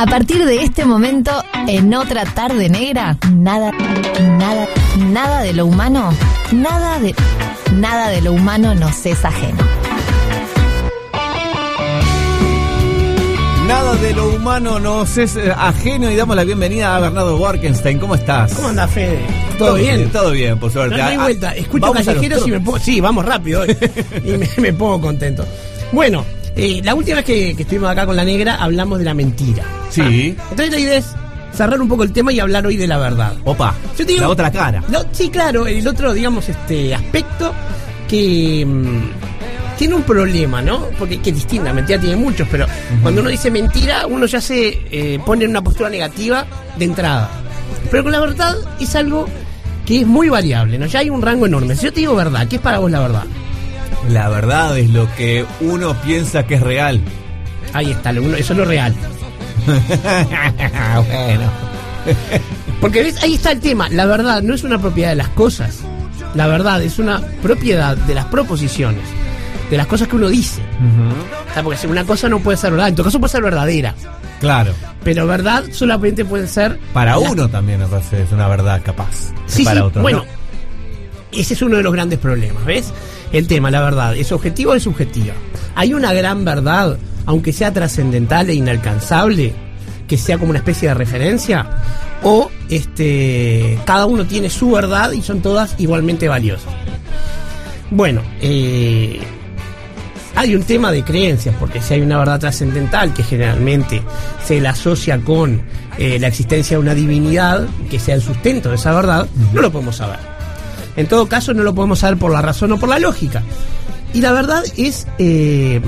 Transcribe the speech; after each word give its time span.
A 0.00 0.06
partir 0.06 0.42
de 0.46 0.62
este 0.62 0.86
momento, 0.86 1.30
en 1.68 1.92
otra 1.92 2.24
tarde 2.24 2.70
negra, 2.70 3.18
nada, 3.34 3.70
nada, 4.38 4.66
nada 4.96 5.42
de 5.42 5.52
lo 5.52 5.66
humano, 5.66 6.08
nada 6.52 6.98
de, 7.00 7.14
nada 7.74 8.08
de 8.08 8.22
lo 8.22 8.32
humano 8.32 8.74
nos 8.74 9.04
es 9.04 9.22
ajeno. 9.26 9.58
Nada 13.66 13.94
de 13.96 14.14
lo 14.14 14.30
humano 14.30 14.80
nos 14.80 15.18
es 15.18 15.36
eh, 15.36 15.52
ajeno 15.54 16.10
y 16.10 16.16
damos 16.16 16.34
la 16.34 16.44
bienvenida 16.44 16.96
a 16.96 17.00
Bernardo 17.00 17.36
Warkenstein. 17.36 17.98
¿Cómo 17.98 18.14
estás? 18.14 18.54
¿Cómo 18.54 18.68
anda, 18.68 18.88
Fede? 18.88 19.20
¿Todo, 19.58 19.74
bien? 19.74 20.08
Todo 20.08 20.30
bien, 20.30 20.58
por 20.58 20.72
suerte. 20.72 20.96
No, 20.96 21.02
no 21.02 21.08
hay 21.10 21.16
Ah, 21.16 21.22
vuelta. 21.24 21.54
Escucho 21.54 21.92
callejeros 21.92 22.48
y 22.48 22.52
me 22.52 22.60
pongo. 22.60 22.78
Sí, 22.78 23.02
vamos 23.02 23.22
rápido 23.26 23.60
hoy. 23.60 23.76
y 24.24 24.30
me, 24.30 24.48
me 24.56 24.72
pongo 24.72 25.02
contento. 25.02 25.44
Bueno, 25.92 26.24
eh, 26.56 26.80
la 26.84 26.94
última 26.94 27.16
vez 27.16 27.24
que, 27.24 27.54
que 27.56 27.62
estuvimos 27.62 27.90
acá 27.90 28.06
con 28.06 28.16
la 28.16 28.24
negra 28.24 28.56
hablamos 28.56 28.98
de 28.98 29.04
la 29.04 29.14
mentira. 29.14 29.62
Sí. 29.90 30.36
Ah, 30.38 30.44
entonces 30.50 30.70
la 30.72 30.78
idea 30.78 30.96
es 30.98 31.06
cerrar 31.52 31.80
un 31.80 31.88
poco 31.88 32.02
el 32.04 32.12
tema 32.12 32.32
y 32.32 32.40
hablar 32.40 32.66
hoy 32.66 32.76
de 32.76 32.86
la 32.86 32.98
verdad. 32.98 33.32
Opa, 33.44 33.74
Yo 33.98 34.06
te 34.06 34.12
digo- 34.12 34.22
la 34.22 34.28
otra 34.28 34.50
cara. 34.50 34.82
No, 34.88 35.00
sí, 35.12 35.28
claro, 35.30 35.66
el 35.66 35.86
otro, 35.86 36.12
digamos, 36.12 36.48
este 36.48 36.94
aspecto 36.94 37.52
que 38.08 38.64
mm, 38.66 39.76
tiene 39.78 39.94
un 39.94 40.02
problema, 40.02 40.60
¿no? 40.62 40.86
Porque 40.98 41.20
que 41.20 41.30
es 41.30 41.36
distinta, 41.36 41.72
mentira 41.72 41.98
tiene 42.00 42.16
muchos, 42.16 42.46
pero 42.50 42.66
cuando 43.02 43.20
uno 43.20 43.30
dice 43.30 43.50
mentira, 43.50 44.06
uno 44.06 44.26
ya 44.26 44.40
se 44.40 44.80
eh, 44.90 45.18
pone 45.24 45.44
en 45.44 45.50
una 45.50 45.62
postura 45.62 45.88
negativa 45.90 46.46
de 46.76 46.84
entrada. 46.84 47.30
Pero 47.90 48.02
con 48.04 48.12
la 48.12 48.20
verdad 48.20 48.54
es 48.78 48.94
algo 48.94 49.26
que 49.86 50.00
es 50.02 50.06
muy 50.06 50.28
variable, 50.28 50.78
¿no? 50.78 50.86
Ya 50.86 51.00
hay 51.00 51.10
un 51.10 51.22
rango 51.22 51.46
enorme. 51.46 51.74
Si 51.74 51.84
yo 51.86 51.92
te 51.92 52.00
digo 52.00 52.14
verdad, 52.14 52.46
¿qué 52.46 52.56
es 52.56 52.62
para 52.62 52.78
vos 52.78 52.90
la 52.90 53.00
verdad? 53.00 53.22
La 54.08 54.28
verdad 54.28 54.76
es 54.78 54.90
lo 54.90 55.06
que 55.16 55.44
uno 55.60 55.94
piensa 56.02 56.44
que 56.46 56.54
es 56.54 56.62
real. 56.62 57.00
Ahí 57.72 57.90
está, 57.92 58.12
lo 58.12 58.22
uno- 58.22 58.36
eso 58.36 58.52
es 58.52 58.58
lo 58.58 58.64
real. 58.64 58.94
bueno. 61.06 61.50
Porque 62.80 63.02
ves, 63.02 63.22
ahí 63.22 63.34
está 63.34 63.52
el 63.52 63.60
tema. 63.60 63.88
La 63.90 64.06
verdad 64.06 64.42
no 64.42 64.54
es 64.54 64.64
una 64.64 64.78
propiedad 64.78 65.10
de 65.10 65.16
las 65.16 65.28
cosas. 65.28 65.80
La 66.34 66.46
verdad 66.46 66.82
es 66.82 66.98
una 66.98 67.20
propiedad 67.42 67.96
de 67.96 68.14
las 68.14 68.24
proposiciones, 68.26 69.02
de 69.70 69.76
las 69.76 69.86
cosas 69.86 70.08
que 70.08 70.16
uno 70.16 70.28
dice. 70.28 70.62
O 71.50 71.54
sea, 71.54 71.62
porque 71.62 71.78
si 71.78 71.86
una 71.86 72.04
cosa 72.04 72.28
no 72.28 72.38
puede 72.40 72.56
ser 72.56 72.70
verdad, 72.72 72.88
en 72.88 72.94
tu 72.94 73.04
caso 73.04 73.18
puede 73.20 73.32
ser 73.32 73.42
verdadera. 73.42 73.94
Claro. 74.40 74.72
Pero 75.04 75.26
verdad 75.26 75.64
solamente 75.72 76.24
puede 76.24 76.46
ser. 76.46 76.78
Para 76.92 77.12
la- 77.12 77.18
uno 77.18 77.48
también 77.48 77.82
es 77.82 78.32
una 78.32 78.48
verdad 78.48 78.80
capaz. 78.82 79.32
Sí, 79.46 79.64
para 79.64 79.80
sí, 79.80 79.86
otro 79.86 80.02
bueno. 80.02 80.18
no. 80.18 80.40
Ese 81.38 81.54
es 81.54 81.62
uno 81.62 81.76
de 81.76 81.82
los 81.82 81.92
grandes 81.92 82.18
problemas, 82.18 82.64
¿ves? 82.64 82.92
El 83.32 83.46
tema, 83.46 83.70
la 83.70 83.80
verdad, 83.80 84.16
¿es 84.16 84.32
objetiva 84.32 84.72
o 84.72 84.74
es 84.74 84.82
subjetiva? 84.82 85.34
Hay 85.74 85.94
una 85.94 86.12
gran 86.12 86.44
verdad, 86.44 86.98
aunque 87.26 87.52
sea 87.52 87.72
trascendental 87.72 88.50
e 88.50 88.54
inalcanzable, 88.54 89.52
que 90.08 90.16
sea 90.16 90.38
como 90.38 90.50
una 90.50 90.58
especie 90.58 90.88
de 90.88 90.94
referencia, 90.94 91.66
o 92.22 92.50
este 92.68 93.78
cada 93.86 94.06
uno 94.06 94.26
tiene 94.26 94.50
su 94.50 94.72
verdad 94.72 95.12
y 95.12 95.22
son 95.22 95.40
todas 95.40 95.76
igualmente 95.78 96.28
valiosas. 96.28 96.72
Bueno, 97.90 98.20
eh, 98.40 99.20
hay 100.34 100.54
un 100.54 100.62
tema 100.62 100.90
de 100.90 101.04
creencias, 101.04 101.54
porque 101.58 101.80
si 101.80 101.94
hay 101.94 102.00
una 102.00 102.18
verdad 102.18 102.40
trascendental 102.40 103.12
que 103.12 103.22
generalmente 103.22 104.02
se 104.44 104.60
la 104.60 104.70
asocia 104.70 105.20
con 105.20 105.62
eh, 105.98 106.18
la 106.18 106.28
existencia 106.28 106.76
de 106.76 106.82
una 106.82 106.94
divinidad, 106.94 107.66
que 107.90 107.98
sea 107.98 108.14
el 108.14 108.22
sustento 108.22 108.70
de 108.70 108.76
esa 108.76 108.92
verdad, 108.92 109.28
no 109.52 109.60
lo 109.60 109.70
podemos 109.70 109.96
saber. 109.96 110.29
En 111.00 111.06
todo 111.06 111.26
caso, 111.26 111.54
no 111.54 111.62
lo 111.62 111.74
podemos 111.74 112.00
saber 112.00 112.18
por 112.18 112.30
la 112.30 112.42
razón 112.42 112.72
o 112.72 112.78
por 112.78 112.90
la 112.90 112.98
lógica. 112.98 113.42
Y 114.12 114.20
la 114.20 114.32
verdad 114.32 114.62
es 114.76 115.06
eh, 115.18 115.80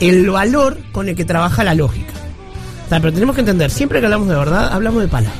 el 0.00 0.30
valor 0.30 0.78
con 0.92 1.10
el 1.10 1.14
que 1.14 1.26
trabaja 1.26 1.62
la 1.62 1.74
lógica. 1.74 2.12
O 2.86 2.88
sea, 2.88 3.00
pero 3.00 3.12
tenemos 3.12 3.34
que 3.34 3.40
entender, 3.40 3.70
siempre 3.70 4.00
que 4.00 4.06
hablamos 4.06 4.28
de 4.28 4.34
verdad, 4.36 4.72
hablamos 4.72 5.02
de 5.02 5.08
palabras. 5.08 5.38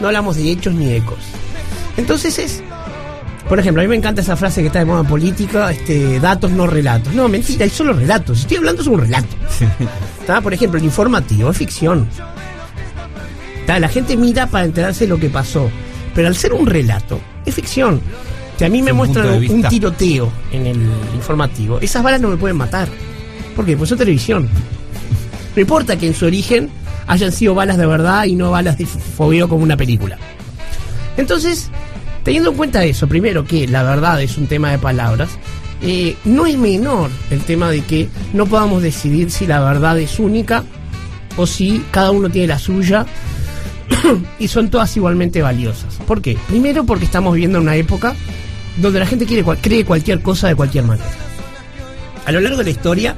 No 0.00 0.06
hablamos 0.06 0.36
de 0.36 0.50
hechos 0.50 0.74
ni 0.74 0.86
de 0.86 1.04
cosas. 1.04 1.26
Entonces 1.98 2.38
es, 2.38 2.62
por 3.50 3.60
ejemplo, 3.60 3.82
a 3.82 3.84
mí 3.84 3.88
me 3.88 3.96
encanta 3.96 4.22
esa 4.22 4.34
frase 4.34 4.62
que 4.62 4.68
está 4.68 4.78
de 4.78 4.86
moda 4.86 5.04
política, 5.04 5.70
este, 5.70 6.18
datos 6.18 6.50
no 6.52 6.66
relatos. 6.66 7.12
No, 7.12 7.28
mentira, 7.28 7.64
hay 7.64 7.70
solo 7.70 7.92
relatos. 7.92 8.38
Si 8.38 8.42
estoy 8.44 8.56
hablando 8.56 8.80
es 8.80 8.88
un 8.88 8.98
relato. 8.98 9.36
¿Está? 10.20 10.40
Por 10.40 10.54
ejemplo, 10.54 10.78
el 10.78 10.86
informativo 10.86 11.50
es 11.50 11.56
ficción. 11.58 12.08
¿Está? 13.60 13.78
La 13.78 13.88
gente 13.88 14.16
mira 14.16 14.46
para 14.46 14.64
enterarse 14.64 15.04
de 15.04 15.08
lo 15.08 15.18
que 15.18 15.28
pasó. 15.28 15.70
Pero 16.14 16.28
al 16.28 16.36
ser 16.36 16.52
un 16.52 16.66
relato, 16.66 17.20
es 17.44 17.54
ficción. 17.54 18.00
Si 18.58 18.64
a 18.64 18.68
mí 18.68 18.82
me 18.82 18.92
muestran 18.92 19.28
un 19.50 19.62
tiroteo 19.64 20.30
en 20.52 20.66
el 20.66 20.78
informativo, 21.14 21.78
esas 21.80 22.02
balas 22.02 22.20
no 22.20 22.28
me 22.28 22.36
pueden 22.36 22.56
matar. 22.56 22.88
¿Por 23.56 23.64
qué? 23.64 23.76
Pues 23.76 23.90
es 23.90 23.98
televisión. 23.98 24.48
No 25.54 25.60
importa 25.60 25.96
que 25.96 26.06
en 26.06 26.14
su 26.14 26.26
origen 26.26 26.70
hayan 27.06 27.32
sido 27.32 27.54
balas 27.54 27.76
de 27.76 27.86
verdad 27.86 28.24
y 28.24 28.34
no 28.34 28.50
balas 28.50 28.78
de 28.78 28.86
fogueo 28.86 29.48
como 29.48 29.62
una 29.62 29.76
película. 29.76 30.18
Entonces, 31.16 31.70
teniendo 32.24 32.50
en 32.50 32.56
cuenta 32.56 32.84
eso, 32.84 33.06
primero 33.08 33.44
que 33.44 33.66
la 33.68 33.82
verdad 33.82 34.22
es 34.22 34.38
un 34.38 34.46
tema 34.46 34.70
de 34.70 34.78
palabras, 34.78 35.30
eh, 35.82 36.16
no 36.24 36.46
es 36.46 36.56
menor 36.56 37.10
el 37.30 37.40
tema 37.40 37.70
de 37.70 37.80
que 37.80 38.08
no 38.32 38.46
podamos 38.46 38.82
decidir 38.82 39.30
si 39.30 39.46
la 39.46 39.60
verdad 39.60 39.98
es 39.98 40.18
única 40.18 40.64
o 41.36 41.46
si 41.46 41.84
cada 41.90 42.12
uno 42.12 42.30
tiene 42.30 42.48
la 42.48 42.58
suya 42.58 43.04
y 44.38 44.48
son 44.48 44.70
todas 44.70 44.96
igualmente 44.96 45.42
valiosas. 45.42 45.94
¿Por 46.06 46.22
qué? 46.22 46.36
Primero 46.48 46.84
porque 46.84 47.04
estamos 47.04 47.34
viviendo 47.34 47.58
en 47.58 47.62
una 47.62 47.76
época 47.76 48.14
donde 48.76 48.98
la 48.98 49.06
gente 49.06 49.26
quiere, 49.26 49.44
cree 49.60 49.84
cualquier 49.84 50.22
cosa 50.22 50.48
de 50.48 50.54
cualquier 50.54 50.84
manera. 50.84 51.10
A 52.24 52.32
lo 52.32 52.40
largo 52.40 52.58
de 52.58 52.64
la 52.64 52.70
historia, 52.70 53.16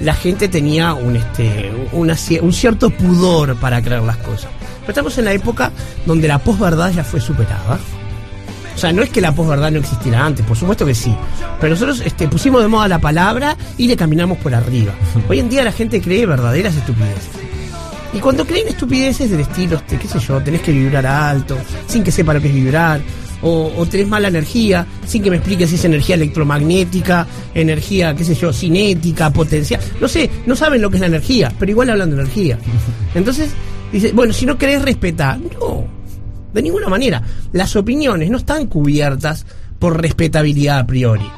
la 0.00 0.14
gente 0.14 0.48
tenía 0.48 0.94
un, 0.94 1.16
este, 1.16 1.70
una 1.92 2.16
un 2.40 2.52
cierto 2.52 2.90
pudor 2.90 3.56
para 3.56 3.82
creer 3.82 4.02
las 4.02 4.16
cosas. 4.18 4.50
Pero 4.80 4.90
estamos 4.90 5.18
en 5.18 5.26
la 5.26 5.32
época 5.32 5.72
donde 6.06 6.26
la 6.26 6.38
posverdad 6.38 6.92
ya 6.92 7.04
fue 7.04 7.20
superada. 7.20 7.78
O 8.74 8.78
sea, 8.78 8.92
no 8.92 9.02
es 9.02 9.10
que 9.10 9.20
la 9.20 9.34
posverdad 9.34 9.70
no 9.70 9.80
existiera 9.80 10.24
antes, 10.24 10.44
por 10.46 10.56
supuesto 10.56 10.86
que 10.86 10.94
sí. 10.94 11.14
Pero 11.60 11.74
nosotros 11.74 12.00
este, 12.04 12.28
pusimos 12.28 12.62
de 12.62 12.68
moda 12.68 12.88
la 12.88 12.98
palabra 12.98 13.56
y 13.76 13.86
le 13.88 13.96
caminamos 13.96 14.38
por 14.38 14.54
arriba. 14.54 14.94
Hoy 15.28 15.38
en 15.38 15.50
día 15.50 15.64
la 15.64 15.72
gente 15.72 16.00
cree 16.00 16.24
verdaderas 16.24 16.74
estupideces. 16.74 17.49
Y 18.12 18.18
cuando 18.18 18.44
creen 18.44 18.68
estupideces 18.68 19.30
del 19.30 19.40
estilo, 19.40 19.80
qué 19.88 20.06
sé 20.06 20.18
yo, 20.18 20.42
tenés 20.42 20.62
que 20.62 20.72
vibrar 20.72 21.06
alto, 21.06 21.56
sin 21.86 22.02
que 22.02 22.10
sepa 22.10 22.34
lo 22.34 22.40
que 22.40 22.48
es 22.48 22.54
vibrar, 22.54 23.00
o, 23.42 23.72
o 23.76 23.86
tenés 23.86 24.08
mala 24.08 24.28
energía, 24.28 24.84
sin 25.06 25.22
que 25.22 25.30
me 25.30 25.36
expliques 25.36 25.70
si 25.70 25.76
es 25.76 25.84
energía 25.84 26.16
electromagnética, 26.16 27.26
energía, 27.54 28.14
qué 28.14 28.24
sé 28.24 28.34
yo, 28.34 28.52
cinética, 28.52 29.30
potencial. 29.30 29.80
No 30.00 30.08
sé, 30.08 30.28
no 30.46 30.56
saben 30.56 30.82
lo 30.82 30.90
que 30.90 30.96
es 30.96 31.00
la 31.00 31.06
energía, 31.06 31.52
pero 31.58 31.70
igual 31.70 31.90
hablan 31.90 32.10
de 32.10 32.16
energía. 32.16 32.58
Entonces, 33.14 33.50
dice, 33.92 34.12
bueno, 34.12 34.32
si 34.32 34.44
no 34.44 34.58
querés 34.58 34.82
respetar, 34.82 35.38
no, 35.38 35.86
de 36.52 36.62
ninguna 36.62 36.88
manera. 36.88 37.22
Las 37.52 37.76
opiniones 37.76 38.30
no 38.30 38.38
están 38.38 38.66
cubiertas 38.66 39.46
por 39.78 40.00
respetabilidad 40.00 40.80
a 40.80 40.86
priori. 40.86 41.28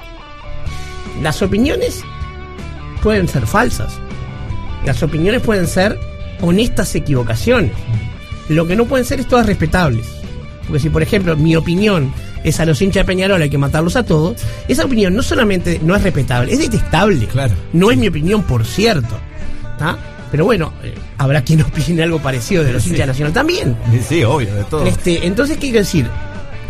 Las 1.23 1.43
opiniones 1.43 2.03
pueden 3.03 3.29
ser 3.29 3.47
falsas. 3.47 3.93
Las 4.85 5.03
opiniones 5.03 5.43
pueden 5.43 5.67
ser 5.67 5.99
honestas 6.43 6.95
equivocaciones. 6.95 7.73
Lo 8.49 8.67
que 8.67 8.77
no 8.77 8.85
pueden 8.85 9.07
ser 9.07 9.21
es 9.21 9.27
todas 9.29 9.47
respetables. 9.47 10.07
Porque 10.67 10.81
si, 10.81 10.91
por 10.91 11.03
ejemplo, 11.03 11.37
mi 11.37 11.57
opinión 11.57 12.13
es 12.45 12.61
a 12.61 12.65
los 12.67 12.81
hinchas 12.83 13.03
de 13.03 13.07
Peñarol 13.07 13.41
hay 13.41 13.49
que 13.51 13.59
matarlos 13.59 13.97
a 13.97 14.05
todos, 14.05 14.37
esa 14.69 14.85
opinión 14.85 15.15
no 15.15 15.23
solamente 15.23 15.81
no 15.83 15.95
es 15.97 16.03
respetable, 16.03 16.53
es 16.53 16.59
detestable. 16.59 17.27
Claro. 17.27 17.55
No 17.73 17.91
es 17.91 17.97
mi 17.99 18.09
opinión, 18.09 18.43
por 18.43 18.65
cierto. 18.67 19.17
Pero 20.31 20.45
bueno, 20.45 20.73
eh, 20.83 20.95
habrá 21.19 21.43
quien 21.43 21.61
opine 21.63 22.03
algo 22.03 22.19
parecido 22.21 22.65
de 22.65 22.73
los 22.73 22.83
Sí. 22.83 22.91
hinchas 22.91 23.07
Nacional 23.09 23.33
también. 23.33 23.77
Sí, 24.09 24.25
obvio, 24.25 24.55
de 24.55 24.65
todo. 24.65 24.87
Este, 24.87 25.27
entonces, 25.27 25.57
¿qué 25.57 25.63
quiero 25.69 25.79
decir? 25.81 26.07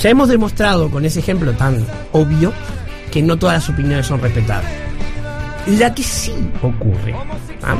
Ya 0.00 0.10
hemos 0.10 0.28
demostrado 0.28 0.90
con 0.90 1.04
ese 1.04 1.20
ejemplo 1.20 1.52
tan 1.52 1.84
obvio 2.12 2.52
que 3.10 3.22
no 3.22 3.36
todas 3.38 3.56
las 3.56 3.68
opiniones 3.68 4.06
son 4.06 4.20
respetables. 4.20 4.70
La 5.78 5.94
que 5.94 6.02
sí 6.02 6.32
ocurre 6.60 7.14
¿ah? 7.62 7.76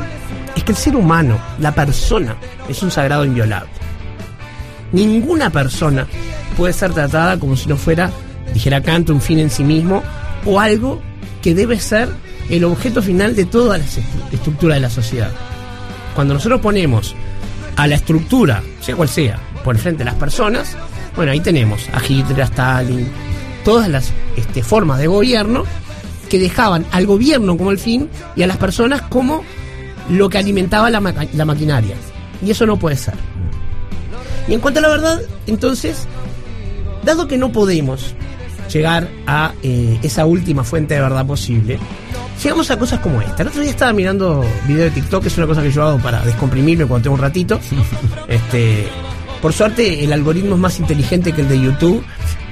Que 0.65 0.71
el 0.71 0.77
ser 0.77 0.95
humano, 0.95 1.37
la 1.59 1.73
persona, 1.73 2.35
es 2.69 2.81
un 2.83 2.91
sagrado 2.91 3.25
inviolable. 3.25 3.69
Ninguna 4.91 5.49
persona 5.49 6.07
puede 6.55 6.73
ser 6.73 6.93
tratada 6.93 7.39
como 7.39 7.55
si 7.55 7.67
no 7.67 7.77
fuera, 7.77 8.11
dijera 8.53 8.81
Kant, 8.81 9.09
un 9.09 9.21
fin 9.21 9.39
en 9.39 9.49
sí 9.49 9.63
mismo 9.63 10.03
o 10.45 10.59
algo 10.59 11.01
que 11.41 11.55
debe 11.55 11.79
ser 11.79 12.09
el 12.49 12.63
objeto 12.63 13.01
final 13.01 13.35
de 13.35 13.45
toda 13.45 13.77
la 13.77 13.83
estru- 13.83 14.03
estructura 14.31 14.75
de 14.75 14.81
la 14.81 14.89
sociedad. 14.89 15.31
Cuando 16.15 16.35
nosotros 16.35 16.61
ponemos 16.61 17.15
a 17.75 17.87
la 17.87 17.95
estructura, 17.95 18.61
sea 18.81 18.95
cual 18.95 19.09
sea, 19.09 19.39
por 19.63 19.77
frente 19.77 19.99
de 19.99 20.05
las 20.05 20.15
personas, 20.15 20.75
bueno, 21.15 21.31
ahí 21.31 21.39
tenemos 21.39 21.89
a 21.93 22.01
Hitler, 22.05 22.41
a 22.41 22.45
Stalin, 22.45 23.07
todas 23.65 23.89
las 23.89 24.11
este, 24.37 24.61
formas 24.61 24.99
de 24.99 25.07
gobierno 25.07 25.63
que 26.29 26.37
dejaban 26.37 26.85
al 26.91 27.07
gobierno 27.07 27.57
como 27.57 27.71
el 27.71 27.79
fin 27.79 28.09
y 28.35 28.43
a 28.43 28.47
las 28.47 28.57
personas 28.57 29.01
como 29.03 29.43
lo 30.09 30.29
que 30.29 30.37
alimentaba 30.37 30.89
la, 30.89 30.99
maca- 31.01 31.27
la 31.33 31.45
maquinaria. 31.45 31.95
Y 32.45 32.51
eso 32.51 32.65
no 32.65 32.77
puede 32.77 32.95
ser. 32.97 33.13
Y 34.47 34.53
en 34.53 34.59
cuanto 34.59 34.79
a 34.79 34.83
la 34.83 34.89
verdad, 34.89 35.21
entonces, 35.47 36.05
dado 37.03 37.27
que 37.27 37.37
no 37.37 37.51
podemos 37.51 38.13
llegar 38.71 39.07
a 39.27 39.53
eh, 39.63 39.99
esa 40.03 40.25
última 40.25 40.63
fuente 40.63 40.95
de 40.95 41.01
verdad 41.01 41.25
posible, 41.25 41.79
llegamos 42.43 42.69
a 42.71 42.77
cosas 42.77 42.99
como 42.99 43.21
esta. 43.21 43.43
El 43.43 43.49
otro 43.49 43.61
día 43.61 43.69
estaba 43.71 43.93
mirando 43.93 44.43
video 44.67 44.85
de 44.85 44.91
TikTok, 44.91 45.21
que 45.23 45.27
es 45.29 45.37
una 45.37 45.47
cosa 45.47 45.61
que 45.61 45.71
yo 45.71 45.83
hago 45.87 45.99
para 45.99 46.21
descomprimirme 46.25 46.85
cuando 46.85 47.03
tengo 47.03 47.15
un 47.15 47.21
ratito. 47.21 47.59
Este, 48.27 48.87
por 49.43 49.51
suerte, 49.51 50.05
el 50.05 50.13
algoritmo 50.13 50.55
es 50.55 50.61
más 50.61 50.79
inteligente 50.79 51.33
que 51.33 51.41
el 51.41 51.49
de 51.49 51.59
YouTube. 51.59 52.01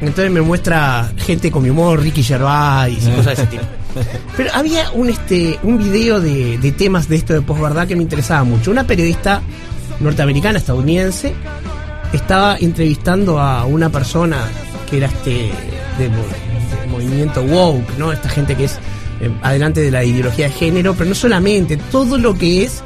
Entonces 0.01 0.29
me 0.29 0.41
muestra 0.41 1.09
gente 1.19 1.49
con 1.49 1.63
mi 1.63 1.69
humor, 1.69 2.01
Ricky 2.01 2.21
Gervais 2.21 3.07
y 3.07 3.11
cosas 3.11 3.25
de 3.27 3.31
ese 3.31 3.45
tipo. 3.45 3.63
Pero 4.35 4.49
había 4.53 4.91
un 4.91 5.09
este 5.09 5.57
un 5.63 5.77
video 5.77 6.19
de, 6.19 6.57
de 6.57 6.71
temas 6.73 7.07
de 7.07 7.15
esto 7.15 7.31
de 7.31 7.41
posverdad 7.43 7.87
que 7.87 7.95
me 7.95 8.03
interesaba 8.03 8.43
mucho. 8.43 8.71
Una 8.71 8.85
periodista 8.85 9.41
norteamericana, 10.01 10.57
estadounidense, 10.57 11.33
estaba 12.11 12.57
entrevistando 12.57 13.39
a 13.39 13.63
una 13.63 13.89
persona 13.89 14.49
que 14.89 14.97
era 14.97 15.07
este 15.07 15.49
de, 15.97 16.09
de 16.09 16.87
movimiento 16.89 17.41
woke, 17.41 17.97
¿no? 17.97 18.11
Esta 18.11 18.27
gente 18.27 18.57
que 18.57 18.65
es 18.65 18.79
eh, 19.21 19.31
adelante 19.41 19.79
de 19.79 19.91
la 19.91 20.03
ideología 20.03 20.47
de 20.47 20.51
género, 20.51 20.93
pero 20.93 21.07
no 21.07 21.15
solamente, 21.15 21.77
todo 21.77 22.17
lo 22.17 22.37
que 22.37 22.65
es 22.65 22.83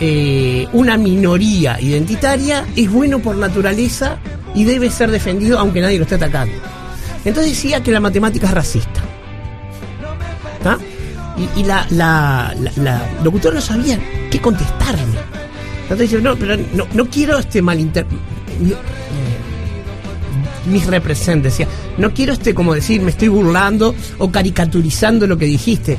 eh, 0.00 0.68
una 0.72 0.96
minoría 0.96 1.80
identitaria 1.80 2.64
es 2.76 2.90
bueno 2.90 3.18
por 3.18 3.36
naturaleza 3.36 4.18
y 4.54 4.64
debe 4.64 4.90
ser 4.90 5.10
defendido 5.10 5.58
aunque 5.58 5.80
nadie 5.80 5.98
lo 5.98 6.04
esté 6.04 6.14
atacando. 6.14 6.54
Entonces 7.24 7.52
decía 7.52 7.82
que 7.82 7.90
la 7.90 8.00
matemática 8.00 8.46
es 8.46 8.54
racista. 8.54 9.02
Y, 11.36 11.60
y 11.60 11.64
la, 11.64 12.54
locutora 13.22 13.56
no 13.56 13.60
sabía 13.60 13.98
qué 14.30 14.40
contestarle. 14.40 15.18
Entonces 15.82 16.10
dice, 16.10 16.22
no, 16.22 16.36
pero 16.36 16.56
no, 16.74 16.86
no 16.92 17.06
quiero 17.06 17.38
este 17.38 17.62
malinter... 17.62 18.06
mis 20.66 20.86
representes, 20.86 21.56
decía, 21.56 21.68
no 21.96 22.12
quiero 22.12 22.34
este 22.34 22.54
como 22.54 22.74
decir, 22.74 23.00
me 23.00 23.10
estoy 23.10 23.28
burlando 23.28 23.94
o 24.18 24.30
caricaturizando 24.30 25.26
lo 25.26 25.38
que 25.38 25.46
dijiste. 25.46 25.98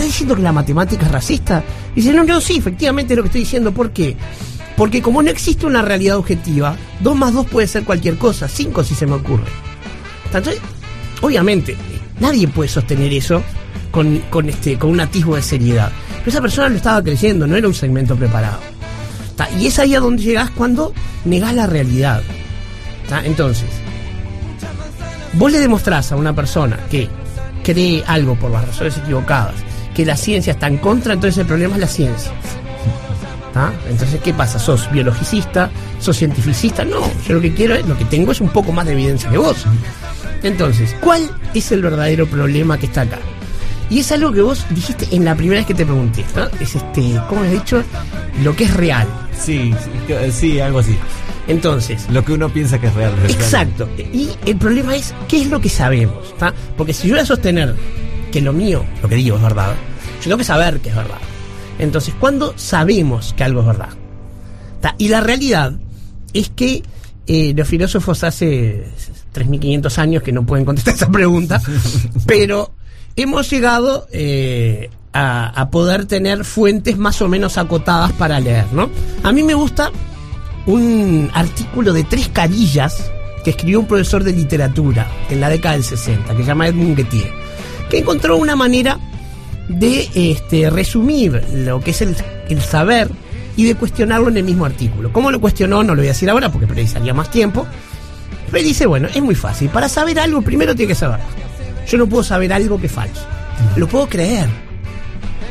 ¿Estás 0.00 0.14
diciendo 0.14 0.34
que 0.34 0.40
la 0.40 0.52
matemática 0.52 1.04
es 1.04 1.12
racista? 1.12 1.62
Dice, 1.94 2.14
no, 2.14 2.24
no, 2.24 2.40
sí, 2.40 2.56
efectivamente 2.56 3.12
es 3.12 3.18
lo 3.18 3.22
que 3.22 3.26
estoy 3.26 3.42
diciendo. 3.42 3.70
¿Por 3.70 3.90
qué? 3.90 4.16
Porque 4.74 5.02
como 5.02 5.22
no 5.22 5.28
existe 5.28 5.66
una 5.66 5.82
realidad 5.82 6.16
objetiva, 6.16 6.74
2 7.00 7.16
más 7.16 7.34
2 7.34 7.46
puede 7.48 7.66
ser 7.66 7.84
cualquier 7.84 8.16
cosa, 8.16 8.48
5 8.48 8.82
si 8.82 8.94
se 8.94 9.04
me 9.04 9.16
ocurre. 9.16 9.50
Entonces, 10.24 10.58
obviamente, 11.20 11.76
nadie 12.18 12.48
puede 12.48 12.70
sostener 12.70 13.12
eso 13.12 13.42
con, 13.90 14.20
con, 14.30 14.48
este, 14.48 14.78
con 14.78 14.88
un 14.88 15.00
atisbo 15.00 15.36
de 15.36 15.42
seriedad. 15.42 15.92
Pero 16.20 16.30
esa 16.30 16.40
persona 16.40 16.70
lo 16.70 16.76
estaba 16.76 17.02
creyendo, 17.02 17.46
no 17.46 17.56
era 17.56 17.68
un 17.68 17.74
segmento 17.74 18.16
preparado. 18.16 18.60
Y 19.58 19.66
es 19.66 19.78
ahí 19.78 19.94
a 19.94 20.00
donde 20.00 20.22
llegás 20.22 20.48
cuando 20.48 20.94
negás 21.26 21.54
la 21.54 21.66
realidad. 21.66 22.22
Entonces, 23.22 23.68
vos 25.34 25.52
le 25.52 25.58
demostrás 25.58 26.10
a 26.10 26.16
una 26.16 26.34
persona 26.34 26.78
que 26.90 27.06
cree 27.62 28.02
algo 28.06 28.34
por 28.36 28.50
las 28.50 28.66
razones 28.66 28.96
equivocadas, 28.96 29.56
que 30.00 30.06
la 30.06 30.16
ciencia 30.16 30.54
está 30.54 30.66
en 30.66 30.78
contra, 30.78 31.12
entonces 31.12 31.36
el 31.36 31.46
problema 31.46 31.74
es 31.74 31.80
la 31.82 31.86
ciencia. 31.86 32.32
Entonces, 33.90 34.18
¿qué 34.24 34.32
pasa? 34.32 34.58
¿Sos 34.58 34.90
biologicista? 34.90 35.68
¿Sos 35.98 36.16
cientificista? 36.16 36.86
No, 36.86 37.02
yo 37.28 37.34
lo 37.34 37.40
que 37.42 37.52
quiero 37.52 37.74
es, 37.74 37.86
lo 37.86 37.98
que 37.98 38.06
tengo 38.06 38.32
es 38.32 38.40
un 38.40 38.48
poco 38.48 38.72
más 38.72 38.86
de 38.86 38.92
evidencia 38.92 39.28
que 39.28 39.36
vos. 39.36 39.66
Entonces, 40.42 40.96
¿cuál 41.02 41.30
es 41.52 41.70
el 41.70 41.82
verdadero 41.82 42.26
problema 42.26 42.78
que 42.78 42.86
está 42.86 43.02
acá? 43.02 43.18
Y 43.90 43.98
es 43.98 44.10
algo 44.12 44.32
que 44.32 44.40
vos 44.40 44.64
dijiste 44.70 45.06
en 45.14 45.26
la 45.26 45.34
primera 45.34 45.58
vez 45.60 45.66
que 45.66 45.74
te 45.74 45.84
pregunté, 45.84 46.24
¿no? 46.34 46.46
Es 46.60 46.76
este, 46.76 47.20
¿cómo 47.28 47.42
has 47.42 47.50
dicho? 47.50 47.82
Lo 48.42 48.56
que 48.56 48.64
es 48.64 48.72
real. 48.72 49.06
Sí, 49.38 49.74
sí, 50.32 50.60
algo 50.60 50.78
así. 50.78 50.96
Entonces, 51.46 52.06
Lo 52.10 52.24
que 52.24 52.32
uno 52.32 52.48
piensa 52.48 52.80
que 52.80 52.86
es 52.86 52.94
real. 52.94 53.12
es 53.12 53.18
real. 53.24 53.30
Exacto. 53.32 53.88
Y 53.98 54.30
el 54.46 54.56
problema 54.56 54.96
es 54.96 55.12
qué 55.28 55.42
es 55.42 55.48
lo 55.48 55.60
que 55.60 55.68
sabemos. 55.68 56.34
¿tá? 56.38 56.54
Porque 56.78 56.94
si 56.94 57.08
yo 57.08 57.14
voy 57.14 57.22
a 57.22 57.26
sostener 57.26 57.74
que 58.32 58.40
lo 58.40 58.54
mío, 58.54 58.84
lo 59.02 59.08
que 59.08 59.16
digo 59.16 59.36
es 59.36 59.42
verdad, 59.42 59.74
yo 60.20 60.24
tengo 60.24 60.38
que 60.38 60.44
saber 60.44 60.80
que 60.80 60.90
es 60.90 60.96
verdad. 60.96 61.18
Entonces, 61.78 62.14
¿cuándo 62.18 62.54
sabemos 62.56 63.34
que 63.34 63.44
algo 63.44 63.60
es 63.60 63.66
verdad? 63.66 63.90
Y 64.98 65.08
la 65.08 65.20
realidad 65.20 65.72
es 66.32 66.50
que 66.50 66.82
eh, 67.26 67.54
los 67.56 67.66
filósofos 67.66 68.22
hace 68.24 68.84
3.500 69.34 69.98
años 69.98 70.22
que 70.22 70.32
no 70.32 70.44
pueden 70.44 70.64
contestar 70.64 70.94
esa 70.96 71.10
pregunta, 71.10 71.60
pero 72.26 72.72
hemos 73.16 73.50
llegado 73.50 74.06
eh, 74.12 74.90
a, 75.12 75.48
a 75.48 75.70
poder 75.70 76.06
tener 76.06 76.44
fuentes 76.44 76.98
más 76.98 77.20
o 77.22 77.28
menos 77.28 77.56
acotadas 77.58 78.12
para 78.12 78.40
leer, 78.40 78.66
¿no? 78.72 78.90
A 79.22 79.32
mí 79.32 79.42
me 79.42 79.54
gusta 79.54 79.90
un 80.66 81.30
artículo 81.32 81.92
de 81.92 82.04
tres 82.04 82.28
carillas 82.28 83.10
que 83.42 83.50
escribió 83.50 83.80
un 83.80 83.86
profesor 83.86 84.22
de 84.22 84.32
literatura 84.32 85.06
en 85.30 85.40
la 85.40 85.48
década 85.48 85.74
del 85.74 85.84
60, 85.84 86.36
que 86.36 86.42
se 86.42 86.48
llama 86.48 86.68
Edmund 86.68 86.96
Gettier, 86.96 87.32
que 87.88 87.98
encontró 87.98 88.36
una 88.36 88.54
manera 88.54 88.98
de 89.78 90.08
este, 90.14 90.68
resumir 90.70 91.42
lo 91.54 91.80
que 91.80 91.92
es 91.92 92.02
el, 92.02 92.16
el 92.48 92.60
saber 92.60 93.08
y 93.56 93.64
de 93.64 93.74
cuestionarlo 93.74 94.28
en 94.28 94.38
el 94.38 94.44
mismo 94.44 94.64
artículo. 94.64 95.12
¿Cómo 95.12 95.30
lo 95.30 95.40
cuestionó? 95.40 95.82
No 95.82 95.94
lo 95.94 96.00
voy 96.00 96.08
a 96.08 96.12
decir 96.12 96.28
ahora 96.28 96.50
porque 96.50 96.66
precisaría 96.66 97.14
más 97.14 97.30
tiempo. 97.30 97.66
Pero 98.50 98.64
dice, 98.64 98.86
bueno, 98.86 99.08
es 99.14 99.22
muy 99.22 99.34
fácil. 99.34 99.68
Para 99.68 99.88
saber 99.88 100.18
algo, 100.18 100.42
primero 100.42 100.74
tiene 100.74 100.88
que 100.88 100.94
saber. 100.94 101.20
Yo 101.86 101.98
no 101.98 102.06
puedo 102.08 102.24
saber 102.24 102.52
algo 102.52 102.80
que 102.80 102.86
es 102.86 102.92
falso. 102.92 103.22
Lo 103.76 103.86
puedo 103.86 104.08
creer. 104.08 104.48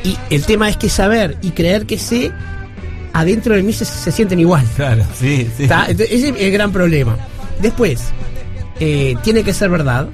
Y 0.04 0.18
el 0.30 0.44
tema 0.46 0.70
es 0.70 0.78
que 0.78 0.90
saber 0.90 1.38
y 1.42 1.52
creer 1.52 1.86
que 1.86 1.98
sé, 1.98 2.32
adentro 3.14 3.56
de 3.56 3.64
mí 3.64 3.72
se, 3.74 3.86
se 3.86 4.12
sienten 4.12 4.40
igual. 4.40 4.66
Claro, 4.76 5.04
sí, 5.18 5.50
sí. 5.56 5.64
Entonces, 5.64 6.08
ese 6.12 6.30
es 6.30 6.36
el 6.38 6.52
gran 6.52 6.72
problema. 6.72 7.18
Después, 7.62 8.02
eh, 8.80 9.16
tiene 9.24 9.44
que 9.44 9.54
ser 9.54 9.70
verdad. 9.70 10.08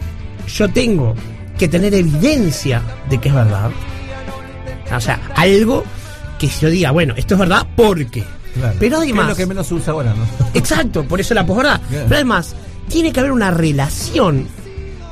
Yo 0.48 0.70
tengo 0.70 1.16
que 1.58 1.68
tener 1.68 1.94
evidencia 1.94 2.82
de 3.10 3.20
que 3.20 3.30
es 3.30 3.36
verdad. 3.36 3.72
O 4.98 5.02
sea, 5.02 5.20
algo 5.36 5.84
que 6.40 6.48
yo 6.48 6.70
diga, 6.70 6.92
bueno, 6.92 7.14
esto 7.18 7.36
es 7.36 7.40
verdad 7.40 7.66
porque. 7.76 8.24
Claro. 8.54 8.76
Pero 8.80 9.00
Que 9.02 9.06
es 9.08 9.12
además. 9.12 9.30
lo 9.30 9.36
que 9.36 9.46
menos 9.46 9.68
se 9.68 9.74
usa 9.74 9.94
ahora, 9.94 10.14
¿no? 10.14 10.26
Exacto, 10.54 11.04
por 11.04 11.20
eso 11.20 11.34
la 11.34 11.46
posverdad. 11.46 11.82
Claro. 11.90 12.06
Pero 12.08 12.16
además, 12.16 12.56
tiene 12.88 13.12
que 13.12 13.20
haber 13.20 13.32
una 13.32 13.52
relación 13.52 14.48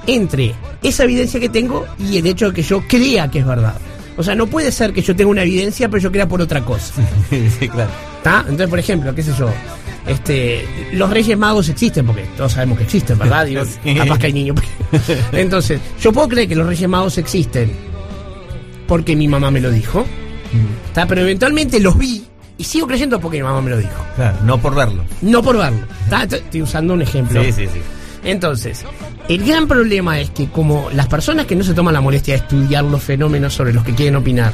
entre 0.07 0.53
esa 0.81 1.03
evidencia 1.03 1.39
que 1.39 1.49
tengo 1.49 1.85
y 1.99 2.17
el 2.17 2.27
hecho 2.27 2.49
de 2.49 2.53
que 2.53 2.63
yo 2.63 2.81
crea 2.87 3.29
que 3.29 3.39
es 3.39 3.45
verdad. 3.45 3.75
O 4.15 4.23
sea, 4.23 4.35
no 4.35 4.47
puede 4.47 4.71
ser 4.71 4.93
que 4.93 5.01
yo 5.01 5.15
tenga 5.15 5.31
una 5.31 5.41
evidencia, 5.41 5.89
pero 5.89 6.01
yo 6.01 6.11
crea 6.11 6.27
por 6.27 6.41
otra 6.41 6.61
cosa. 6.63 6.93
sí, 7.29 7.67
claro. 7.67 7.89
¿Está? 8.17 8.39
Entonces, 8.41 8.67
por 8.67 8.79
ejemplo, 8.79 9.13
qué 9.15 9.23
sé 9.23 9.31
yo, 9.37 9.49
este, 10.07 10.65
los 10.93 11.09
Reyes 11.09 11.37
Magos 11.37 11.67
existen, 11.69 12.05
porque 12.05 12.23
todos 12.37 12.51
sabemos 12.53 12.77
que 12.77 12.83
existen, 12.83 13.17
¿verdad? 13.17 13.45
Digo, 13.47 13.63
capaz 13.97 14.19
que 14.19 14.27
hay 14.27 14.33
niños. 14.33 14.57
Entonces, 15.31 15.79
yo 15.99 16.13
puedo 16.13 16.27
creer 16.29 16.47
que 16.47 16.55
los 16.55 16.67
Reyes 16.67 16.87
Magos 16.87 17.17
existen 17.17 17.71
porque 18.87 19.15
mi 19.15 19.27
mamá 19.27 19.51
me 19.51 19.59
lo 19.61 19.71
dijo, 19.71 20.05
¿está? 20.87 21.05
Pero 21.07 21.21
eventualmente 21.21 21.79
los 21.79 21.97
vi 21.97 22.23
y 22.57 22.63
sigo 22.63 22.87
creyendo 22.87 23.19
porque 23.19 23.37
mi 23.37 23.43
mamá 23.43 23.61
me 23.61 23.71
lo 23.71 23.77
dijo. 23.77 24.03
Claro, 24.15 24.37
no 24.45 24.59
por 24.59 24.75
verlo. 24.75 25.03
No 25.21 25.41
por 25.41 25.57
verlo. 25.57 25.79
¿está? 26.03 26.23
Estoy- 26.23 26.39
Estoy 26.39 26.61
usando 26.61 26.93
un 26.93 27.01
ejemplo. 27.01 27.43
Sí, 27.43 27.51
sí, 27.51 27.65
sí. 27.67 27.79
Entonces, 28.23 28.85
el 29.27 29.43
gran 29.45 29.67
problema 29.67 30.19
es 30.19 30.29
que 30.29 30.47
como 30.47 30.89
las 30.93 31.07
personas 31.07 31.45
que 31.45 31.55
no 31.55 31.63
se 31.63 31.73
toman 31.73 31.93
la 31.93 32.01
molestia 32.01 32.35
de 32.35 32.39
estudiar 32.41 32.83
los 32.85 33.03
fenómenos 33.03 33.53
sobre 33.53 33.73
los 33.73 33.83
que 33.83 33.93
quieren 33.93 34.15
opinar, 34.15 34.53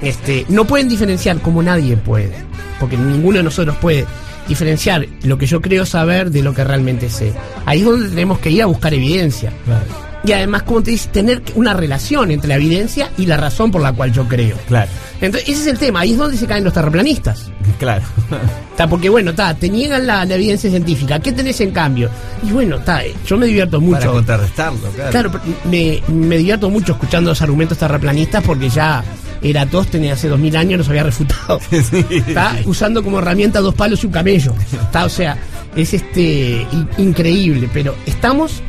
este, 0.00 0.46
no 0.48 0.64
pueden 0.66 0.88
diferenciar 0.88 1.40
como 1.40 1.62
nadie 1.62 1.96
puede, 1.96 2.32
porque 2.80 2.96
ninguno 2.96 3.38
de 3.38 3.42
nosotros 3.44 3.76
puede 3.76 4.06
diferenciar 4.46 5.06
lo 5.24 5.36
que 5.36 5.44
yo 5.46 5.60
creo 5.60 5.84
saber 5.84 6.30
de 6.30 6.42
lo 6.42 6.54
que 6.54 6.64
realmente 6.64 7.10
sé. 7.10 7.32
Ahí 7.66 7.80
es 7.80 7.84
donde 7.84 8.08
tenemos 8.08 8.38
que 8.38 8.50
ir 8.50 8.62
a 8.62 8.66
buscar 8.66 8.94
evidencia. 8.94 9.52
Claro. 9.66 9.84
Y 10.24 10.32
además, 10.32 10.64
como 10.64 10.82
te 10.82 10.90
dice, 10.90 11.08
tener 11.10 11.42
una 11.54 11.74
relación 11.74 12.30
entre 12.32 12.48
la 12.48 12.56
evidencia 12.56 13.10
y 13.16 13.26
la 13.26 13.36
razón 13.36 13.70
por 13.70 13.80
la 13.80 13.92
cual 13.92 14.12
yo 14.12 14.26
creo. 14.26 14.56
Claro. 14.66 14.90
Entonces, 15.20 15.48
ese 15.48 15.60
es 15.62 15.66
el 15.68 15.78
tema, 15.78 16.00
ahí 16.00 16.12
es 16.12 16.18
donde 16.18 16.36
se 16.36 16.46
caen 16.46 16.64
los 16.64 16.72
terraplanistas. 16.72 17.50
Claro. 17.78 18.02
Ta, 18.76 18.86
porque 18.88 19.08
bueno, 19.08 19.34
ta, 19.34 19.54
te 19.54 19.68
niegan 19.68 20.06
la, 20.06 20.24
la 20.24 20.34
evidencia 20.36 20.70
científica. 20.70 21.18
¿Qué 21.18 21.32
tenés 21.32 21.60
en 21.60 21.72
cambio? 21.72 22.08
Y 22.46 22.52
bueno, 22.52 22.78
ta, 22.78 23.04
eh, 23.04 23.12
yo 23.26 23.36
me 23.36 23.46
divierto 23.46 23.80
Para 23.80 23.90
mucho. 23.98 24.12
contrarrestarlo, 24.12 24.78
claro. 24.94 25.10
Claro, 25.10 25.30
me, 25.68 26.00
me 26.08 26.38
divierto 26.38 26.70
mucho 26.70 26.92
escuchando 26.92 27.30
los 27.30 27.42
argumentos 27.42 27.76
terraplanistas 27.78 28.42
porque 28.44 28.68
ya 28.68 29.02
Eratóstenes 29.42 30.12
hace 30.12 30.28
dos 30.28 30.38
mil 30.38 30.56
años 30.56 30.78
nos 30.78 30.88
había 30.88 31.02
refutado. 31.04 31.58
Sí. 31.70 32.04
Está 32.10 32.56
usando 32.66 33.02
como 33.02 33.18
herramienta 33.18 33.60
dos 33.60 33.74
palos 33.74 34.02
y 34.04 34.06
un 34.06 34.12
camello. 34.12 34.54
Está, 34.72 35.04
o 35.04 35.08
sea, 35.08 35.36
es 35.74 35.94
este 35.94 36.66
in- 36.72 36.88
increíble, 36.98 37.68
pero 37.72 37.96
estamos 38.06 38.62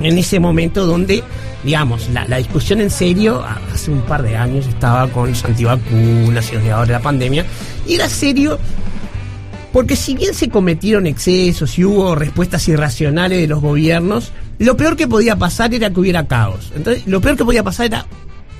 en 0.00 0.18
ese 0.18 0.40
momento 0.40 0.86
donde, 0.86 1.22
digamos, 1.64 2.08
la, 2.10 2.24
discusión 2.36 2.80
en 2.80 2.90
serio, 2.90 3.44
hace 3.72 3.90
un 3.90 4.02
par 4.02 4.22
de 4.22 4.36
años 4.36 4.66
estaba 4.66 5.08
con 5.08 5.30
los 5.30 5.44
antivacunas 5.44 6.52
y 6.52 6.54
los 6.56 6.86
de 6.86 6.92
la 6.92 7.00
pandemia, 7.00 7.44
y 7.86 7.94
era 7.94 8.08
serio 8.08 8.58
porque 9.72 9.94
si 9.94 10.14
bien 10.14 10.32
se 10.32 10.48
cometieron 10.48 11.06
excesos 11.06 11.78
y 11.78 11.84
hubo 11.84 12.14
respuestas 12.14 12.66
irracionales 12.66 13.38
de 13.38 13.46
los 13.46 13.60
gobiernos, 13.60 14.32
lo 14.58 14.74
peor 14.74 14.96
que 14.96 15.06
podía 15.06 15.36
pasar 15.36 15.74
era 15.74 15.90
que 15.90 16.00
hubiera 16.00 16.26
caos. 16.26 16.72
Entonces, 16.74 17.06
lo 17.06 17.20
peor 17.20 17.36
que 17.36 17.44
podía 17.44 17.62
pasar 17.62 17.84
era 17.84 18.06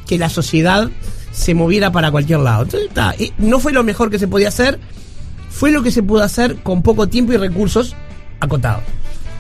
que 0.07 0.19
la 0.19 0.29
sociedad 0.29 0.91
se 1.33 1.55
moviera 1.55 1.91
para 1.91 2.11
cualquier 2.11 2.41
lado. 2.41 2.65
Entonces, 2.65 2.89
está, 2.89 3.15
eh, 3.19 3.33
no 3.39 3.61
fue 3.61 3.73
lo 3.73 3.83
mejor 3.83 4.11
que 4.11 4.19
se 4.19 4.29
podía 4.29 4.49
hacer, 4.49 4.79
fue 5.49 5.71
lo 5.71 5.83
que 5.83 5.91
se 5.91 6.03
pudo 6.03 6.23
hacer 6.23 6.57
con 6.57 6.83
poco 6.83 7.09
tiempo 7.09 7.33
y 7.33 7.39
recursos 7.39 7.97
acotados. 8.41 8.83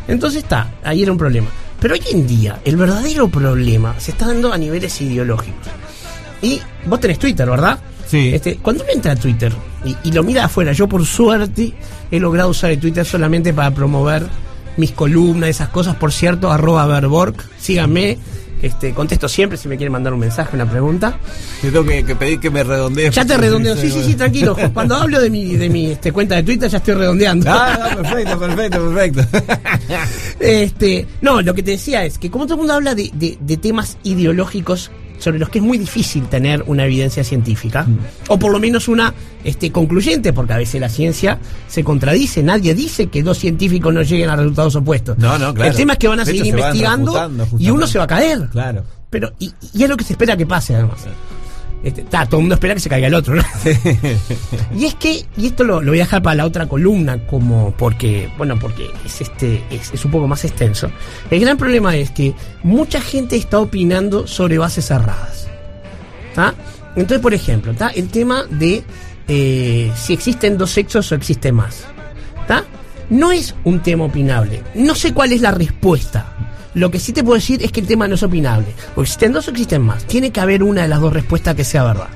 Entonces 0.08 0.44
está, 0.44 0.72
ahí 0.82 1.02
era 1.02 1.12
un 1.12 1.18
problema. 1.18 1.48
Pero 1.80 1.94
hoy 1.94 2.02
en 2.10 2.26
día, 2.26 2.60
el 2.64 2.76
verdadero 2.76 3.28
problema 3.28 3.98
se 3.98 4.12
está 4.12 4.26
dando 4.26 4.52
a 4.52 4.58
niveles 4.58 5.00
ideológicos. 5.00 5.68
Y 6.42 6.60
vos 6.86 7.00
tenés 7.00 7.18
Twitter, 7.18 7.48
¿verdad? 7.48 7.78
Sí. 8.06 8.30
Este, 8.34 8.56
cuando 8.56 8.84
uno 8.84 8.92
entra 8.92 9.12
a 9.12 9.16
Twitter 9.16 9.52
y, 9.84 9.96
y 10.08 10.12
lo 10.12 10.22
mira 10.22 10.44
afuera, 10.44 10.72
yo 10.72 10.88
por 10.88 11.04
suerte 11.04 11.72
he 12.10 12.20
logrado 12.20 12.50
usar 12.50 12.70
el 12.70 12.78
Twitter 12.78 13.04
solamente 13.04 13.52
para 13.52 13.72
promover 13.72 14.26
mis 14.76 14.92
columnas, 14.92 15.50
esas 15.50 15.68
cosas. 15.70 15.96
Por 15.96 16.12
cierto, 16.12 16.50
arroba 16.50 16.86
Verborg, 16.86 17.36
síganme. 17.58 18.18
Este, 18.62 18.92
contesto 18.94 19.28
siempre 19.28 19.58
si 19.58 19.68
me 19.68 19.76
quieren 19.76 19.92
mandar 19.92 20.12
un 20.14 20.20
mensaje, 20.20 20.56
una 20.56 20.68
pregunta. 20.68 21.18
Te 21.60 21.70
tengo 21.70 21.84
que, 21.84 22.04
que 22.04 22.16
pedir 22.16 22.40
que 22.40 22.50
me 22.50 22.64
redondees. 22.64 23.14
Ya 23.14 23.24
te 23.24 23.36
redondeo, 23.36 23.76
sí, 23.76 23.90
sí, 23.90 24.02
sí, 24.02 24.14
tranquilo. 24.14 24.56
Cuando 24.74 24.96
hablo 24.96 25.20
de 25.20 25.28
mi, 25.30 25.56
de 25.56 25.68
mi 25.68 25.90
este, 25.92 26.10
cuenta 26.10 26.36
de 26.36 26.42
Twitter 26.42 26.70
ya 26.70 26.78
estoy 26.78 26.94
redondeando. 26.94 27.50
Ah, 27.50 27.90
no, 27.96 28.02
perfecto, 28.02 28.38
perfecto, 28.38 28.92
perfecto. 28.94 29.38
Este, 30.40 31.06
no, 31.20 31.42
lo 31.42 31.54
que 31.54 31.62
te 31.62 31.72
decía 31.72 32.04
es 32.04 32.18
que 32.18 32.30
como 32.30 32.44
todo 32.46 32.54
el 32.54 32.58
mundo 32.58 32.74
habla 32.74 32.94
de, 32.94 33.10
de- 33.14 33.36
de 33.40 33.56
temas 33.56 33.96
ideológicos 34.02 34.90
sobre 35.18 35.38
los 35.38 35.48
que 35.48 35.58
es 35.58 35.64
muy 35.64 35.78
difícil 35.78 36.24
tener 36.28 36.62
una 36.66 36.84
evidencia 36.84 37.24
científica, 37.24 37.84
Mm. 37.84 37.98
o 38.28 38.38
por 38.38 38.52
lo 38.52 38.58
menos 38.58 38.88
una 38.88 39.12
este, 39.44 39.70
concluyente, 39.70 40.32
porque 40.32 40.52
a 40.54 40.56
veces 40.58 40.80
la 40.80 40.88
ciencia 40.88 41.38
se 41.68 41.84
contradice, 41.84 42.42
nadie 42.42 42.74
dice 42.74 43.06
que 43.06 43.22
dos 43.22 43.38
científicos 43.38 43.94
no 43.94 44.02
lleguen 44.02 44.28
a 44.30 44.36
resultados 44.36 44.74
opuestos. 44.76 45.16
No, 45.18 45.38
no, 45.38 45.54
claro. 45.54 45.70
El 45.70 45.76
tema 45.76 45.92
es 45.94 45.98
que 45.98 46.08
van 46.08 46.20
a 46.20 46.24
De 46.24 46.32
seguir 46.32 46.46
investigando 46.46 47.30
y 47.58 47.70
uno 47.70 47.86
se 47.86 47.98
va 47.98 48.04
a 48.04 48.08
caer. 48.08 48.48
Claro. 48.50 48.82
Pero, 49.08 49.32
y, 49.38 49.52
y 49.72 49.82
es 49.84 49.88
lo 49.88 49.96
que 49.96 50.04
se 50.04 50.14
espera 50.14 50.36
que 50.36 50.46
pase 50.46 50.74
además. 50.74 50.98
Este, 51.82 52.02
ta, 52.02 52.26
todo 52.26 52.38
el 52.38 52.44
mundo 52.44 52.54
espera 52.54 52.74
que 52.74 52.80
se 52.80 52.88
caiga 52.88 53.06
el 53.06 53.14
otro, 53.14 53.36
¿no? 53.36 53.42
Y 54.76 54.86
es 54.86 54.94
que, 54.94 55.24
y 55.36 55.46
esto 55.46 55.62
lo, 55.62 55.80
lo 55.80 55.92
voy 55.92 56.00
a 56.00 56.04
dejar 56.04 56.22
para 56.22 56.36
la 56.36 56.46
otra 56.46 56.66
columna, 56.66 57.26
como 57.26 57.72
porque, 57.72 58.28
bueno, 58.36 58.58
porque 58.58 58.90
es 59.04 59.20
este, 59.20 59.62
es, 59.70 59.92
es 59.92 60.04
un 60.04 60.10
poco 60.10 60.26
más 60.26 60.44
extenso. 60.44 60.90
El 61.30 61.40
gran 61.40 61.56
problema 61.56 61.96
es 61.96 62.10
que 62.10 62.34
mucha 62.62 63.00
gente 63.00 63.36
está 63.36 63.60
opinando 63.60 64.26
sobre 64.26 64.58
bases 64.58 64.86
cerradas. 64.86 65.48
¿tá? 66.34 66.54
Entonces, 66.94 67.20
por 67.20 67.34
ejemplo, 67.34 67.72
¿tá? 67.74 67.88
el 67.88 68.08
tema 68.08 68.44
de 68.48 68.84
eh, 69.28 69.90
si 69.96 70.12
existen 70.12 70.56
dos 70.56 70.70
sexos 70.70 71.10
o 71.10 71.14
existe 71.14 71.50
más. 71.50 71.84
¿tá? 72.46 72.64
No 73.10 73.32
es 73.32 73.54
un 73.64 73.80
tema 73.80 74.04
opinable. 74.04 74.62
No 74.74 74.94
sé 74.94 75.12
cuál 75.12 75.32
es 75.32 75.40
la 75.40 75.50
respuesta. 75.50 76.35
Lo 76.76 76.90
que 76.90 76.98
sí 76.98 77.14
te 77.14 77.24
puedo 77.24 77.36
decir 77.36 77.62
es 77.62 77.72
que 77.72 77.80
el 77.80 77.86
tema 77.86 78.06
no 78.06 78.16
es 78.16 78.22
opinable. 78.22 78.66
O 78.96 79.00
existen 79.00 79.32
dos 79.32 79.48
o 79.48 79.50
existen 79.50 79.80
más. 79.80 80.04
Tiene 80.04 80.30
que 80.30 80.40
haber 80.40 80.62
una 80.62 80.82
de 80.82 80.88
las 80.88 81.00
dos 81.00 81.10
respuestas 81.10 81.54
que 81.54 81.64
sea 81.64 81.84
verdad. 81.84 82.08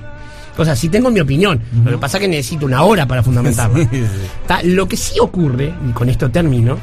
O 0.59 0.65
sea, 0.67 0.77
si 0.77 0.91
tengo 0.91 1.11
mi 1.11 1.19
opinión, 1.19 1.63
lo 1.83 1.93
que 1.93 1.97
pasa 1.97 2.19
es 2.19 2.21
que 2.21 2.29
necesito 2.29 2.67
una 2.67 2.83
hora 2.83 3.07
para 3.09 3.23
fundamentarla. 3.23 3.79
Sí, 3.91 4.05
sí. 4.05 4.69
Lo 4.69 4.87
que 4.87 4.99
sí 4.99 5.19
ocurre, 5.19 5.73
y 5.89 5.93
con 5.93 6.11
esto 6.11 6.31
termino, 6.31 6.79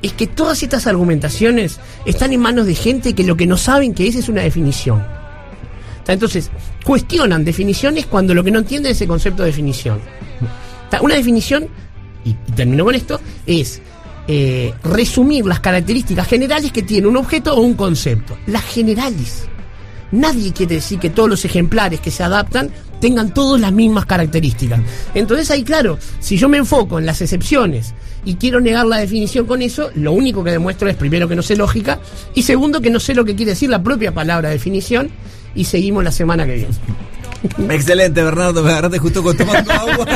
es 0.00 0.14
que 0.14 0.26
todas 0.26 0.62
estas 0.62 0.86
argumentaciones 0.86 1.80
están 2.06 2.32
en 2.32 2.40
manos 2.40 2.64
de 2.64 2.74
gente 2.74 3.12
que 3.12 3.24
lo 3.24 3.36
que 3.36 3.46
no 3.46 3.58
saben 3.58 3.92
que 3.92 4.08
es 4.08 4.16
es 4.16 4.30
una 4.30 4.40
definición. 4.40 5.04
¿Tá? 6.06 6.14
Entonces, 6.14 6.50
cuestionan 6.82 7.44
definiciones 7.44 8.06
cuando 8.06 8.32
lo 8.32 8.42
que 8.42 8.50
no 8.50 8.60
entienden 8.60 8.92
es 8.92 9.02
el 9.02 9.08
concepto 9.08 9.42
de 9.42 9.50
definición. 9.50 10.00
¿Tá? 10.88 11.02
Una 11.02 11.16
definición, 11.16 11.68
y 12.24 12.32
termino 12.56 12.86
con 12.86 12.94
esto, 12.94 13.20
es 13.44 13.82
eh, 14.28 14.72
resumir 14.84 15.46
las 15.46 15.60
características 15.60 16.28
generales 16.28 16.72
que 16.72 16.82
tiene 16.82 17.06
un 17.06 17.16
objeto 17.16 17.54
o 17.54 17.60
un 17.60 17.74
concepto. 17.74 18.36
Las 18.46 18.64
generales. 18.64 19.48
Nadie 20.12 20.52
quiere 20.52 20.76
decir 20.76 20.98
que 20.98 21.10
todos 21.10 21.28
los 21.28 21.44
ejemplares 21.44 22.00
que 22.00 22.10
se 22.10 22.22
adaptan 22.22 22.70
tengan 23.00 23.34
todas 23.34 23.60
las 23.60 23.72
mismas 23.72 24.06
características. 24.06 24.80
Entonces 25.14 25.50
ahí, 25.50 25.64
claro, 25.64 25.98
si 26.20 26.36
yo 26.36 26.48
me 26.48 26.58
enfoco 26.58 26.98
en 26.98 27.06
las 27.06 27.20
excepciones 27.20 27.94
y 28.24 28.34
quiero 28.34 28.60
negar 28.60 28.86
la 28.86 28.98
definición 28.98 29.46
con 29.46 29.60
eso, 29.60 29.90
lo 29.96 30.12
único 30.12 30.44
que 30.44 30.52
demuestro 30.52 30.88
es 30.88 30.96
primero 30.96 31.26
que 31.26 31.34
no 31.34 31.42
sé 31.42 31.56
lógica 31.56 31.98
y 32.34 32.42
segundo 32.42 32.80
que 32.80 32.90
no 32.90 33.00
sé 33.00 33.14
lo 33.14 33.24
que 33.24 33.34
quiere 33.34 33.52
decir 33.52 33.70
la 33.70 33.82
propia 33.82 34.12
palabra 34.12 34.50
definición 34.50 35.10
y 35.54 35.64
seguimos 35.64 36.04
la 36.04 36.12
semana 36.12 36.46
que 36.46 36.54
viene. 36.54 37.74
Excelente, 37.74 38.22
Bernardo, 38.22 38.62
me 38.62 38.70
agarraste 38.70 38.98
justo 38.98 39.22
con 39.22 39.36
tomando 39.36 39.72
agua. 39.72 40.06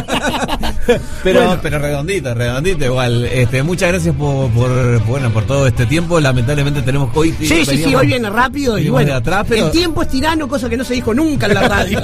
pero, 1.25 1.41
Bueno. 1.45 1.59
pero 1.63 1.79
redondito, 1.79 2.35
redondito 2.35 2.85
igual. 2.85 3.25
Este, 3.27 3.63
muchas 3.63 3.89
gracias 3.91 4.15
por, 4.15 4.51
por, 4.51 4.99
bueno, 5.07 5.31
por 5.33 5.45
todo 5.45 5.67
este 5.67 5.87
tiempo. 5.87 6.21
Lamentablemente 6.21 6.83
tenemos 6.83 7.11
hoy. 7.15 7.35
Sí, 7.39 7.65
sí, 7.65 7.77
sí, 7.85 7.95
hoy 7.95 8.07
viene 8.07 8.31
rápido 8.31 8.79
y 8.79 8.89
bueno, 8.89 9.11
de 9.13 9.17
atrás, 9.17 9.47
pero- 9.49 9.67
el 9.67 9.73
tiempo 9.73 10.03
es 10.03 10.09
tirano, 10.09 10.49
cosa 10.49 10.69
que 10.69 10.77
no 10.77 10.85
se 10.85 10.95
dijo 10.95 11.13
nunca 11.15 11.47
en 11.47 11.55
la 11.55 11.69
radio. 11.69 12.01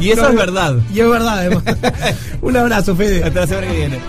Y 0.00 0.10
eso 0.10 0.28
es 0.28 0.34
verdad. 0.36 0.76
y 0.94 1.00
es 1.00 1.08
verdad, 1.08 1.38
además. 1.38 1.62
Un 2.42 2.56
abrazo, 2.56 2.94
Fede. 2.96 3.22
Hasta 3.24 3.40
la 3.40 3.46
semana 3.46 3.66
que 3.68 3.76
viene. 3.76 3.98